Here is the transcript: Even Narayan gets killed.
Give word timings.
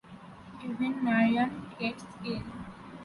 Even 0.65 1.03
Narayan 1.03 1.67
gets 1.77 2.03
killed. 2.23 2.41